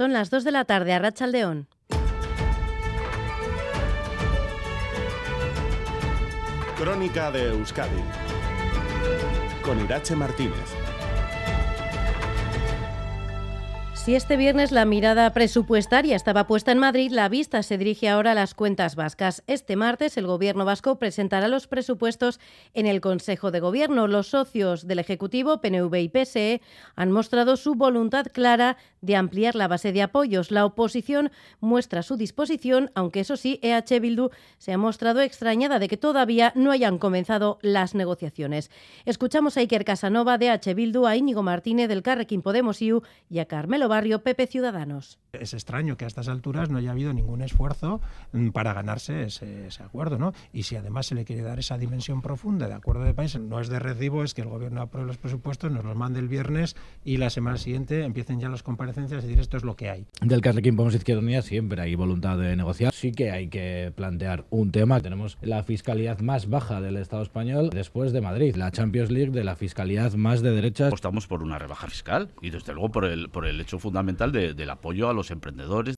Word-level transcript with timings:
Son 0.00 0.14
las 0.14 0.30
2 0.30 0.44
de 0.44 0.52
la 0.52 0.64
tarde 0.64 0.94
a 0.94 0.98
Rachaldeón. 0.98 1.68
Crónica 6.78 7.30
de 7.30 7.50
Euskadi 7.50 8.02
con 9.62 9.78
Irache 9.84 10.16
Martínez. 10.16 10.89
Si 14.04 14.14
este 14.14 14.38
viernes 14.38 14.72
la 14.72 14.86
mirada 14.86 15.30
presupuestaria 15.34 16.16
estaba 16.16 16.46
puesta 16.46 16.72
en 16.72 16.78
Madrid, 16.78 17.12
la 17.12 17.28
vista 17.28 17.62
se 17.62 17.76
dirige 17.76 18.08
ahora 18.08 18.32
a 18.32 18.34
las 18.34 18.54
cuentas 18.54 18.96
vascas. 18.96 19.42
Este 19.46 19.76
martes 19.76 20.16
el 20.16 20.26
Gobierno 20.26 20.64
vasco 20.64 20.98
presentará 20.98 21.48
los 21.48 21.66
presupuestos 21.66 22.40
en 22.72 22.86
el 22.86 23.02
Consejo 23.02 23.50
de 23.50 23.60
Gobierno. 23.60 24.06
Los 24.06 24.28
socios 24.28 24.86
del 24.86 25.00
Ejecutivo, 25.00 25.60
PNV 25.60 25.94
y 25.96 26.08
PSE, 26.08 26.62
han 26.96 27.12
mostrado 27.12 27.58
su 27.58 27.74
voluntad 27.74 28.28
clara 28.32 28.78
de 29.02 29.16
ampliar 29.16 29.54
la 29.54 29.68
base 29.68 29.92
de 29.92 30.00
apoyos. 30.00 30.50
La 30.50 30.64
oposición 30.64 31.30
muestra 31.60 32.02
su 32.02 32.16
disposición, 32.16 32.90
aunque 32.94 33.20
eso 33.20 33.36
sí, 33.36 33.60
EH 33.62 34.00
Bildu 34.00 34.30
se 34.56 34.72
ha 34.72 34.78
mostrado 34.78 35.20
extrañada 35.20 35.78
de 35.78 35.88
que 35.88 35.98
todavía 35.98 36.52
no 36.54 36.70
hayan 36.70 36.96
comenzado 36.96 37.58
las 37.60 37.94
negociaciones. 37.94 38.70
Escuchamos 39.04 39.58
a 39.58 39.60
Iker 39.60 39.84
Casanova 39.84 40.38
de 40.38 40.46
EH 40.46 40.72
Bildu, 40.72 41.06
a 41.06 41.16
Íñigo 41.16 41.42
Martínez 41.42 41.88
del 41.88 42.02
Carrequín 42.02 42.40
Podemos 42.40 42.80
IU 42.80 43.02
y 43.28 43.40
a 43.40 43.44
Carmelo 43.44 43.89
Barrio 43.90 44.22
Pepe 44.22 44.46
Ciudadanos. 44.46 45.18
Es 45.32 45.52
extraño 45.52 45.96
que 45.96 46.04
a 46.04 46.08
estas 46.08 46.28
alturas 46.28 46.70
no 46.70 46.78
haya 46.78 46.92
habido 46.92 47.12
ningún 47.12 47.42
esfuerzo 47.42 48.00
mm, 48.32 48.50
para 48.50 48.72
ganarse 48.72 49.24
ese, 49.24 49.68
acuerdo, 49.82 50.16
¿no? 50.16 50.32
Y 50.52 50.62
si 50.62 50.76
además 50.76 51.06
se 51.06 51.14
le 51.14 51.24
quiere 51.24 51.42
dar 51.42 51.58
esa 51.58 51.76
dimensión 51.76 52.22
profunda 52.22 52.68
de 52.68 52.74
acuerdo 52.74 53.02
de 53.02 53.14
país, 53.14 53.38
no 53.38 53.60
es 53.60 53.68
de 53.68 53.80
recibo, 53.80 54.22
es 54.22 54.32
que 54.32 54.42
el 54.42 54.48
gobierno 54.48 54.80
apruebe 54.80 55.08
los 55.08 55.18
presupuestos, 55.18 55.72
nos 55.72 55.84
los 55.84 55.96
mande 55.96 56.20
el 56.20 56.28
viernes 56.28 56.76
y 57.04 57.16
la 57.16 57.30
semana 57.30 57.58
siguiente 57.58 58.04
empiecen 58.04 58.40
ya 58.40 58.48
las 58.48 58.62
comparecencias 58.62 59.24
y 59.24 59.26
decir 59.26 59.40
esto 59.40 59.56
es 59.56 59.64
lo 59.64 59.74
que 59.74 59.90
hay. 59.90 60.06
Del 60.20 60.40
Carrequín 60.40 60.76
Podemos 60.76 60.94
Izquierda 60.94 61.20
Unida 61.20 61.42
siempre 61.42 61.82
hay 61.82 61.96
voluntad 61.96 62.38
de 62.38 62.54
negociar. 62.56 62.92
Sí 62.92 63.10
que 63.10 63.32
hay 63.32 63.48
que 63.48 63.92
plantear 63.94 64.46
un 64.50 64.70
tema. 64.70 65.00
Tenemos 65.00 65.36
la 65.42 65.64
fiscalidad 65.64 66.20
más 66.20 66.48
baja 66.48 66.80
del 66.80 66.96
Estado 66.96 67.22
español 67.22 67.70
después 67.70 68.12
de 68.12 68.20
Madrid, 68.20 68.54
la 68.54 68.70
Champions 68.70 69.10
League 69.10 69.32
de 69.32 69.42
la 69.42 69.56
fiscalidad 69.56 70.12
más 70.14 70.42
de 70.42 70.52
derechas. 70.52 70.92
Estamos 70.92 71.26
por 71.26 71.42
una 71.42 71.58
rebaja 71.58 71.88
fiscal 71.88 72.28
y 72.40 72.50
desde 72.50 72.72
luego 72.72 72.90
por 72.90 73.04
el, 73.04 73.28
por 73.30 73.46
el 73.46 73.60
hecho 73.60 73.79
fundamental 73.80 74.32
del 74.32 74.70
apoyo 74.70 75.08
a 75.08 75.12
los 75.12 75.30
emprendedores. 75.30 75.96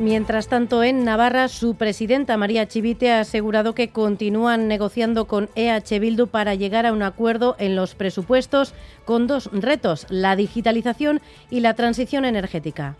Mientras 0.00 0.46
tanto, 0.46 0.84
en 0.84 1.02
Navarra, 1.02 1.48
su 1.48 1.74
presidenta 1.74 2.36
María 2.36 2.68
Chivite 2.68 3.10
ha 3.10 3.20
asegurado 3.20 3.74
que 3.74 3.90
continúan 3.90 4.68
negociando 4.68 5.24
con 5.26 5.50
EH 5.56 5.98
Bildu 5.98 6.28
para 6.28 6.54
llegar 6.54 6.86
a 6.86 6.92
un 6.92 7.02
acuerdo 7.02 7.56
en 7.58 7.74
los 7.74 7.96
presupuestos 7.96 8.74
con 9.04 9.26
dos 9.26 9.50
retos, 9.52 10.06
la 10.08 10.36
digitalización 10.36 11.20
y 11.50 11.60
la 11.60 11.74
transición 11.74 12.24
energética. 12.24 12.96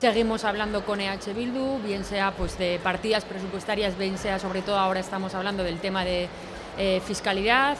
Seguimos 0.00 0.44
hablando 0.44 0.84
con 0.84 1.00
EH 1.00 1.34
Bildu, 1.34 1.80
bien 1.84 2.04
sea 2.04 2.30
pues 2.30 2.56
de 2.56 2.78
partidas 2.80 3.24
presupuestarias, 3.24 3.98
bien 3.98 4.16
sea 4.16 4.38
sobre 4.38 4.62
todo 4.62 4.78
ahora 4.78 5.00
estamos 5.00 5.34
hablando 5.34 5.64
del 5.64 5.80
tema 5.80 6.04
de 6.04 6.28
eh, 6.78 7.02
fiscalidad. 7.04 7.76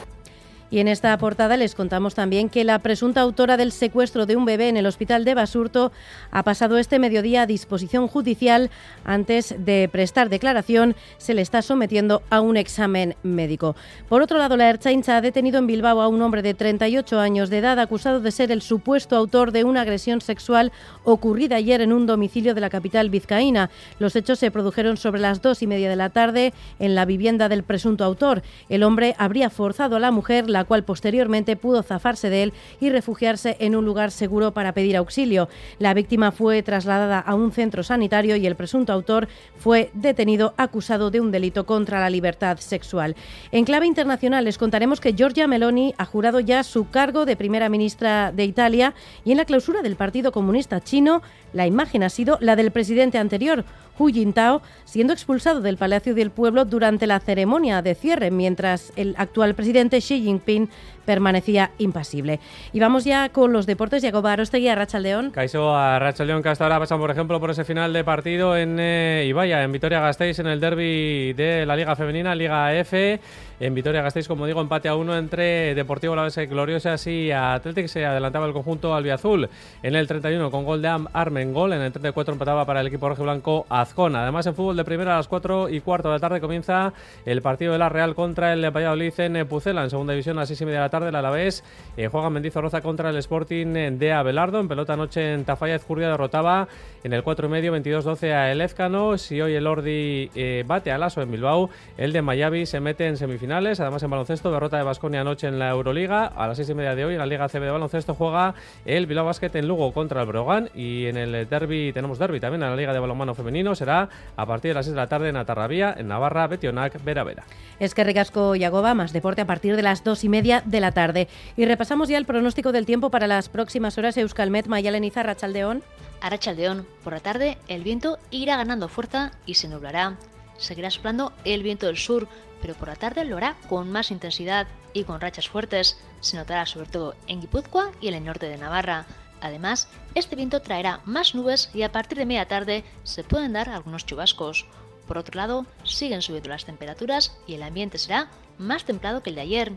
Y 0.71 0.79
en 0.79 0.87
esta 0.87 1.17
portada 1.17 1.57
les 1.57 1.73
contamos 1.73 2.13
también 2.13 2.47
que 2.47 2.63
la 2.63 2.77
presunta 2.79 3.21
autora 3.21 3.57
del 3.57 3.71
secuestro 3.71 4.27
de 4.27 4.35
un 4.35 4.45
bebé 4.45 4.69
en 4.69 4.77
el 4.77 4.85
hospital 4.85 5.25
de 5.25 5.33
Basurto 5.33 5.91
ha 6.29 6.43
pasado 6.43 6.77
este 6.77 6.99
mediodía 6.99 7.41
a 7.41 7.45
disposición 7.47 8.07
judicial. 8.07 8.69
Antes 9.03 9.55
de 9.57 9.89
prestar 9.91 10.29
declaración, 10.29 10.95
se 11.17 11.33
le 11.33 11.41
está 11.41 11.63
sometiendo 11.63 12.21
a 12.29 12.41
un 12.41 12.55
examen 12.55 13.15
médico. 13.23 13.75
Por 14.07 14.21
otro 14.21 14.37
lado, 14.37 14.57
la 14.57 14.69
Erchaincha 14.69 15.17
ha 15.17 15.21
detenido 15.21 15.57
en 15.57 15.65
Bilbao 15.65 16.01
a 16.01 16.07
un 16.07 16.21
hombre 16.21 16.43
de 16.43 16.53
38 16.53 17.19
años 17.19 17.49
de 17.49 17.57
edad 17.57 17.79
acusado 17.79 18.19
de 18.19 18.31
ser 18.31 18.51
el 18.51 18.61
supuesto 18.61 19.15
autor 19.15 19.51
de 19.51 19.63
una 19.63 19.81
agresión 19.81 20.21
sexual 20.21 20.71
ocurrida 21.03 21.55
ayer 21.55 21.81
en 21.81 21.93
un 21.93 22.05
domicilio 22.05 22.53
de 22.53 22.61
la 22.61 22.69
capital 22.69 23.09
vizcaína. 23.09 23.71
Los 23.97 24.15
hechos 24.15 24.37
se 24.37 24.51
produjeron 24.51 24.97
sobre 24.97 25.21
las 25.21 25.41
dos 25.41 25.63
y 25.63 25.67
media 25.67 25.89
de 25.89 25.95
la 25.95 26.09
tarde 26.09 26.53
en 26.77 26.93
la 26.93 27.05
vivienda 27.05 27.49
del 27.49 27.63
presunto 27.63 28.03
autor. 28.03 28.43
El 28.69 28.83
hombre 28.83 29.15
habría 29.17 29.49
forzado 29.49 29.95
a 29.95 29.99
la 29.99 30.11
mujer, 30.11 30.49
la 30.49 30.58
cual 30.65 30.83
posteriormente 30.83 31.55
pudo 31.55 31.83
zafarse 31.83 32.29
de 32.29 32.43
él 32.43 32.53
y 32.79 32.89
refugiarse 32.89 33.57
en 33.59 33.75
un 33.75 33.85
lugar 33.85 34.11
seguro 34.11 34.53
para 34.53 34.73
pedir 34.73 34.97
auxilio. 34.97 35.49
La 35.79 35.93
víctima 35.93 36.31
fue 36.31 36.63
trasladada 36.63 37.19
a 37.19 37.35
un 37.35 37.51
centro 37.51 37.83
sanitario 37.83 38.35
y 38.35 38.47
el 38.47 38.55
presunto 38.55 38.93
autor 38.93 39.27
fue 39.57 39.91
detenido 39.93 40.53
acusado 40.57 41.11
de 41.11 41.21
un 41.21 41.31
delito 41.31 41.65
contra 41.65 41.99
la 41.99 42.09
libertad 42.09 42.57
sexual. 42.57 43.15
En 43.51 43.65
clave 43.65 43.87
internacional 43.87 44.45
les 44.45 44.57
contaremos 44.57 44.99
que 44.99 45.13
Giorgia 45.13 45.47
Meloni 45.47 45.93
ha 45.97 46.05
jurado 46.05 46.39
ya 46.39 46.63
su 46.63 46.89
cargo 46.89 47.25
de 47.25 47.35
primera 47.35 47.69
ministra 47.69 48.31
de 48.31 48.45
Italia 48.45 48.93
y 49.25 49.31
en 49.31 49.37
la 49.37 49.45
clausura 49.45 49.81
del 49.81 49.95
Partido 49.95 50.31
Comunista 50.31 50.81
Chino 50.81 51.21
la 51.53 51.65
imagen 51.65 52.03
ha 52.03 52.09
sido 52.09 52.37
la 52.41 52.55
del 52.55 52.71
presidente 52.71 53.17
anterior, 53.17 53.65
Hu 53.97 54.07
Jintao, 54.07 54.61
siendo 54.85 55.13
expulsado 55.13 55.61
del 55.61 55.77
Palacio 55.77 56.15
del 56.15 56.31
Pueblo 56.31 56.63
durante 56.63 57.07
la 57.07 57.19
ceremonia 57.19 57.81
de 57.81 57.95
cierre, 57.95 58.31
mientras 58.31 58.93
el 58.95 59.15
actual 59.17 59.55
presidente 59.55 59.99
Xi 59.99 60.21
Jinping 60.21 60.39
been 60.49 60.67
permanecía 61.09 61.71
impasible. 61.79 62.39
Y 62.71 62.79
vamos 62.79 63.03
ya 63.03 63.29
con 63.29 63.51
los 63.51 63.65
deportes. 63.65 64.03
Jacob 64.03 64.27
Arostegui, 64.27 64.67
a 64.67 64.75
Rachaldeón. 64.75 65.31
Caiso 65.31 65.75
a 65.75 65.97
Rachaldeón, 65.97 66.43
que 66.43 66.49
hasta 66.49 66.65
ahora 66.65 66.77
pasan, 66.77 66.99
por 66.99 67.09
ejemplo, 67.09 67.39
por 67.39 67.49
ese 67.49 67.63
final 67.63 67.91
de 67.93 68.03
partido 68.03 68.55
en 68.55 68.77
eh, 68.79 69.25
Ibaya, 69.27 69.63
en 69.63 69.71
Vitoria-Gasteiz, 69.71 70.37
en 70.37 70.45
el 70.45 70.59
derby 70.59 71.33
de 71.33 71.65
la 71.65 71.75
Liga 71.75 71.95
Femenina, 71.95 72.35
Liga 72.35 72.75
F. 72.75 73.19
En 73.59 73.73
Vitoria-Gasteiz, 73.73 74.27
como 74.27 74.45
digo, 74.45 74.61
empate 74.61 74.87
a 74.87 74.95
uno 74.95 75.17
entre 75.17 75.75
Deportivo 75.75 76.15
La 76.15 76.21
Base 76.21 76.45
Gloriosas 76.45 77.05
y 77.07 77.31
Athletic. 77.31 77.87
Se 77.87 78.05
adelantaba 78.05 78.45
el 78.45 78.53
conjunto 78.53 78.93
albiazul 78.95 79.49
en 79.83 79.95
el 79.95 80.07
31 80.07 80.49
con 80.49 80.63
gol 80.63 80.81
de 80.81 80.87
Armen 81.11 81.53
Gol. 81.53 81.73
En 81.73 81.81
el 81.81 81.91
34 81.91 82.33
empataba 82.33 82.65
para 82.65 82.81
el 82.81 82.87
equipo 82.87 83.13
blanco 83.15 83.65
Azcón. 83.67 84.15
Además, 84.15 84.45
en 84.45 84.55
fútbol 84.55 84.77
de 84.77 84.85
primera 84.85 85.15
a 85.15 85.17
las 85.17 85.27
4 85.27 85.69
y 85.69 85.81
cuarto 85.81 86.09
de 86.09 86.15
la 86.15 86.19
tarde 86.19 86.39
comienza 86.39 86.93
el 87.25 87.41
partido 87.41 87.73
de 87.73 87.79
la 87.79 87.89
Real 87.89 88.15
contra 88.15 88.53
el 88.53 88.69
Valladolid 88.69 89.19
en 89.19 89.47
Pucela. 89.47 89.83
En 89.83 89.89
segunda 89.89 90.13
división 90.13 90.37
a 90.37 90.41
las 90.41 90.47
6 90.47 90.61
y 90.61 90.65
media 90.65 90.79
de 90.79 90.85
la 90.85 90.89
tarde 90.89 90.98
tarde, 90.99 91.09
el 91.09 91.15
Alavés 91.15 91.63
eh, 91.97 92.07
juega 92.07 92.29
Mendizorroza 92.29 92.81
contra 92.81 93.09
el 93.09 93.17
Sporting 93.17 93.97
de 93.97 94.13
Abelardo. 94.13 94.59
En 94.59 94.67
pelota 94.67 94.93
anoche 94.93 95.33
en 95.33 95.45
Tafalla, 95.45 95.75
Ezcurria 95.75 96.09
derrotaba 96.09 96.67
en 97.03 97.13
el 97.13 97.23
4 97.23 97.47
y 97.47 97.49
medio 97.49 97.75
22-12 97.75 98.33
a 98.33 98.51
el 98.51 98.61
Ezcano. 98.61 99.17
Si 99.17 99.39
hoy 99.41 99.55
el 99.55 99.67
Ordi 99.67 100.29
eh, 100.35 100.63
bate 100.67 100.91
al 100.91 101.03
Aso 101.03 101.21
en 101.21 101.31
Bilbao, 101.31 101.69
el 101.97 102.11
de 102.13 102.21
Mayavi 102.21 102.65
se 102.65 102.79
mete 102.79 103.07
en 103.07 103.17
semifinales. 103.17 103.79
Además, 103.79 104.03
en 104.03 104.09
baloncesto, 104.09 104.51
derrota 104.51 104.77
de 104.77 104.83
Basconia 104.83 105.21
anoche 105.21 105.47
en 105.47 105.59
la 105.59 105.69
Euroliga. 105.69 106.25
A 106.25 106.47
las 106.47 106.57
6 106.57 106.69
y 106.69 106.73
media 106.73 106.95
de 106.95 107.05
hoy, 107.05 107.13
en 107.13 107.19
la 107.19 107.25
Liga 107.25 107.47
CB 107.47 107.61
de 107.61 107.71
baloncesto, 107.71 108.13
juega 108.13 108.55
el 108.85 109.05
Bilbao 109.05 109.25
Basket 109.25 109.51
en 109.55 109.67
Lugo 109.67 109.91
contra 109.93 110.21
el 110.21 110.27
Brogan. 110.27 110.69
Y 110.75 111.05
en 111.05 111.17
el 111.17 111.47
derby, 111.47 111.93
tenemos 111.93 112.19
derby 112.19 112.39
también 112.39 112.63
en 112.63 112.69
la 112.69 112.75
Liga 112.75 112.93
de 112.93 112.99
balonmano 112.99 113.35
femenino. 113.35 113.75
Será 113.75 114.09
a 114.35 114.45
partir 114.45 114.71
de 114.71 114.75
las 114.75 114.85
6 114.85 114.95
de 114.95 115.01
la 115.01 115.07
tarde 115.07 115.29
en 115.29 115.37
Atarrabía, 115.37 115.95
en 115.97 116.07
Navarra, 116.07 116.47
Betionac, 116.47 117.03
Vera 117.03 117.23
Vera. 117.23 117.43
Es 117.79 117.93
que 117.93 118.03
Ricasco 118.03 118.55
y 118.55 118.63
Agoba, 118.65 118.93
más 118.93 119.13
deporte 119.13 119.41
a 119.41 119.45
partir 119.45 119.75
de 119.75 119.83
las 119.83 120.03
2 120.03 120.23
y 120.25 120.29
media 120.29 120.61
de 120.65 120.81
la 120.81 120.88
tarde. 120.91 121.27
Y 121.57 121.65
repasamos 121.65 122.09
ya 122.09 122.17
el 122.17 122.25
pronóstico 122.25 122.71
del 122.71 122.85
tiempo 122.85 123.09
para 123.09 123.27
las 123.27 123.49
próximas 123.49 123.97
horas. 123.97 124.17
Euskalmet, 124.17 124.67
Mayalen 124.67 125.03
Izar, 125.03 125.25
Rachaldeón. 125.25 125.83
A 126.21 126.29
Rachaldeón, 126.29 126.85
por 127.03 127.13
la 127.13 127.19
tarde, 127.19 127.57
el 127.67 127.83
viento 127.83 128.19
irá 128.31 128.57
ganando 128.57 128.89
fuerza 128.89 129.31
y 129.45 129.55
se 129.55 129.67
nublará. 129.67 130.17
Seguirá 130.57 130.91
soplando 130.91 131.31
el 131.45 131.63
viento 131.63 131.87
del 131.87 131.97
sur, 131.97 132.27
pero 132.61 132.73
por 132.75 132.89
la 132.89 132.95
tarde 132.95 133.23
lo 133.23 133.37
hará 133.37 133.55
con 133.69 133.91
más 133.91 134.11
intensidad 134.11 134.67
y 134.93 135.03
con 135.05 135.21
rachas 135.21 135.47
fuertes. 135.47 135.97
Se 136.19 136.35
notará 136.35 136.65
sobre 136.65 136.89
todo 136.89 137.15
en 137.27 137.41
Guipúzcoa 137.41 137.91
y 138.01 138.09
en 138.09 138.15
el 138.15 138.25
norte 138.25 138.49
de 138.49 138.57
Navarra. 138.57 139.05
Además, 139.41 139.87
este 140.15 140.35
viento 140.35 140.61
traerá 140.61 140.99
más 141.05 141.33
nubes 141.33 141.69
y 141.73 141.83
a 141.83 141.91
partir 141.91 142.17
de 142.17 142.25
media 142.25 142.47
tarde 142.47 142.83
se 143.03 143.23
pueden 143.23 143.53
dar 143.53 143.69
algunos 143.69 144.05
chubascos. 144.05 144.65
Por 145.07 145.17
otro 145.17 145.37
lado, 145.37 145.65
siguen 145.83 146.21
subiendo 146.21 146.49
las 146.49 146.65
temperaturas 146.65 147.37
y 147.47 147.55
el 147.55 147.63
ambiente 147.63 147.97
será 147.97 148.29
más 148.57 148.83
templado 148.83 149.23
que 149.23 149.29
el 149.29 149.37
de 149.37 149.41
ayer 149.41 149.71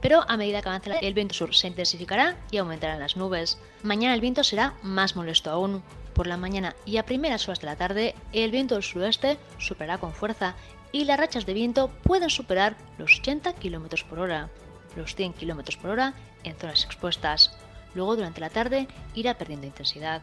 pero 0.00 0.24
a 0.28 0.36
medida 0.36 0.62
que 0.62 0.68
avance 0.68 0.98
el 1.00 1.14
viento 1.14 1.34
sur 1.34 1.54
se 1.54 1.68
intensificará 1.68 2.36
y 2.50 2.58
aumentarán 2.58 3.00
las 3.00 3.16
nubes. 3.16 3.58
Mañana 3.82 4.14
el 4.14 4.20
viento 4.20 4.44
será 4.44 4.74
más 4.82 5.16
molesto 5.16 5.50
aún. 5.50 5.82
Por 6.14 6.26
la 6.26 6.36
mañana 6.36 6.74
y 6.86 6.96
a 6.96 7.04
primeras 7.04 7.46
horas 7.46 7.60
de 7.60 7.66
la 7.66 7.76
tarde, 7.76 8.14
el 8.32 8.50
viento 8.50 8.74
del 8.74 8.84
suroeste 8.84 9.38
superará 9.58 9.98
con 9.98 10.14
fuerza 10.14 10.54
y 10.92 11.04
las 11.04 11.18
rachas 11.18 11.44
de 11.44 11.54
viento 11.54 11.90
pueden 12.02 12.30
superar 12.30 12.76
los 12.98 13.18
80 13.18 13.54
km 13.54 14.04
por 14.04 14.20
hora, 14.20 14.48
los 14.96 15.14
100 15.14 15.34
km 15.34 15.76
por 15.76 15.90
hora 15.90 16.14
en 16.42 16.56
zonas 16.56 16.84
expuestas. 16.84 17.54
Luego, 17.94 18.16
durante 18.16 18.40
la 18.40 18.50
tarde, 18.50 18.88
irá 19.14 19.36
perdiendo 19.36 19.66
intensidad. 19.66 20.22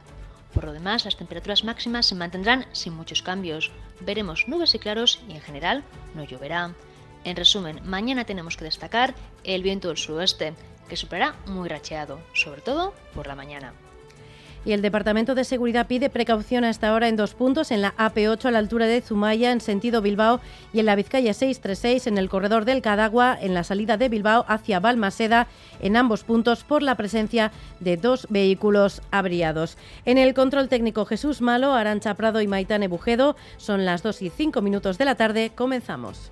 Por 0.53 0.65
lo 0.65 0.73
demás, 0.73 1.05
las 1.05 1.17
temperaturas 1.17 1.63
máximas 1.63 2.05
se 2.05 2.15
mantendrán 2.15 2.65
sin 2.71 2.93
muchos 2.93 3.21
cambios. 3.21 3.71
Veremos 3.99 4.47
nubes 4.47 4.75
y 4.75 4.79
claros 4.79 5.21
y 5.27 5.33
en 5.33 5.41
general 5.41 5.83
no 6.15 6.23
lloverá. 6.23 6.73
En 7.23 7.35
resumen, 7.35 7.79
mañana 7.85 8.25
tenemos 8.25 8.57
que 8.57 8.65
destacar 8.65 9.15
el 9.43 9.63
viento 9.63 9.87
del 9.87 9.97
suroeste, 9.97 10.53
que 10.89 10.97
superará 10.97 11.35
muy 11.45 11.69
racheado, 11.69 12.19
sobre 12.33 12.61
todo 12.61 12.93
por 13.13 13.27
la 13.27 13.35
mañana. 13.35 13.73
Y 14.65 14.71
el 14.71 14.81
Departamento 14.81 15.35
de 15.35 15.43
Seguridad 15.43 15.87
pide 15.87 16.09
precaución 16.09 16.63
hasta 16.63 16.89
ahora 16.89 17.09
en 17.09 17.17
dos 17.17 17.33
puntos, 17.33 17.71
en 17.71 17.81
la 17.81 17.93
AP8 17.97 18.45
a 18.45 18.51
la 18.51 18.59
altura 18.59 18.87
de 18.87 19.01
Zumaya 19.01 19.51
en 19.51 19.59
sentido 19.59 20.01
Bilbao 20.01 20.39
y 20.71 20.79
en 20.79 20.85
la 20.85 20.95
Vizcaya 20.95 21.33
636 21.33 22.07
en 22.07 22.17
el 22.17 22.29
corredor 22.29 22.63
del 22.63 22.81
Cadagua 22.81 23.37
en 23.39 23.53
la 23.53 23.65
salida 23.65 23.97
de 23.97 24.07
Bilbao 24.07 24.45
hacia 24.47 24.79
Balmaseda 24.79 25.47
en 25.81 25.97
ambos 25.97 26.23
puntos 26.23 26.63
por 26.63 26.81
la 26.81 26.95
presencia 26.95 27.51
de 27.81 27.97
dos 27.97 28.27
vehículos 28.29 29.01
abriados. 29.11 29.77
En 30.05 30.17
el 30.17 30.33
control 30.33 30.69
técnico 30.69 31.05
Jesús 31.05 31.41
Malo, 31.41 31.73
Arancha 31.73 32.13
Prado 32.13 32.39
y 32.39 32.47
Maitane 32.47 32.87
Bujedo 32.87 33.35
son 33.57 33.83
las 33.83 34.01
2 34.01 34.21
y 34.21 34.29
5 34.29 34.61
minutos 34.61 34.97
de 34.97 35.05
la 35.05 35.15
tarde. 35.15 35.51
Comenzamos. 35.53 36.31